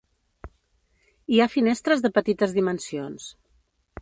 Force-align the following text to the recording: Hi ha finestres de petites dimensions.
Hi 1.35 1.41
ha 1.45 1.49
finestres 1.57 2.03
de 2.07 2.13
petites 2.19 2.57
dimensions. 2.59 3.31